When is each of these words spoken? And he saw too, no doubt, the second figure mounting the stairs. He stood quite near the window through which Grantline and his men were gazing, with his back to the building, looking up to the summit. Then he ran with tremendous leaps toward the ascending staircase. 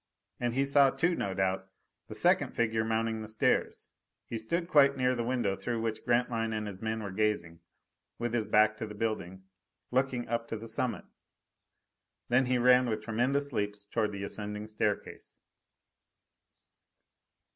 And 0.39 0.55
he 0.55 0.65
saw 0.65 0.89
too, 0.89 1.13
no 1.13 1.35
doubt, 1.35 1.69
the 2.07 2.15
second 2.15 2.55
figure 2.55 2.83
mounting 2.83 3.21
the 3.21 3.27
stairs. 3.27 3.91
He 4.25 4.35
stood 4.39 4.67
quite 4.67 4.97
near 4.97 5.13
the 5.13 5.23
window 5.23 5.53
through 5.53 5.79
which 5.79 6.03
Grantline 6.03 6.53
and 6.53 6.65
his 6.65 6.81
men 6.81 7.03
were 7.03 7.11
gazing, 7.11 7.59
with 8.17 8.33
his 8.33 8.47
back 8.47 8.77
to 8.77 8.87
the 8.87 8.95
building, 8.95 9.43
looking 9.91 10.27
up 10.27 10.47
to 10.47 10.57
the 10.57 10.67
summit. 10.67 11.05
Then 12.29 12.45
he 12.47 12.57
ran 12.57 12.89
with 12.89 13.03
tremendous 13.03 13.53
leaps 13.53 13.85
toward 13.85 14.11
the 14.11 14.23
ascending 14.23 14.65
staircase. 14.65 15.39